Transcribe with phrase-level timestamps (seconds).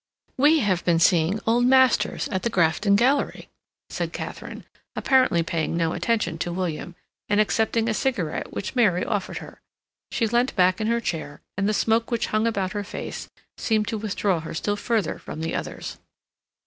[0.35, 3.49] "We have been seeing old masters at the Grafton Gallery,"
[3.91, 4.63] said Katharine,
[4.95, 6.95] apparently paying no attention to William,
[7.29, 9.61] and accepting a cigarette which Mary offered her.
[10.11, 13.29] She leant back in her chair, and the smoke which hung about her face
[13.59, 15.99] seemed to withdraw her still further from the others.